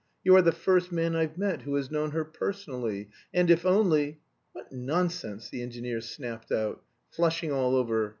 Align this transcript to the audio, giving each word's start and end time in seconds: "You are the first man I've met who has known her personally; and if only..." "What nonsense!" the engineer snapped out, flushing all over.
"You 0.23 0.35
are 0.35 0.41
the 0.41 0.51
first 0.51 0.91
man 0.91 1.15
I've 1.15 1.37
met 1.37 1.61
who 1.61 1.75
has 1.75 1.91
known 1.91 2.09
her 2.09 2.25
personally; 2.25 3.11
and 3.35 3.51
if 3.51 3.67
only..." 3.67 4.19
"What 4.51 4.71
nonsense!" 4.71 5.49
the 5.51 5.61
engineer 5.61 6.01
snapped 6.01 6.51
out, 6.51 6.81
flushing 7.11 7.51
all 7.51 7.75
over. 7.75 8.09